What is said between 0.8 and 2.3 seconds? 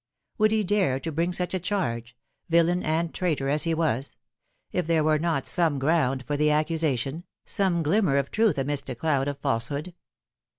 to bring such a charge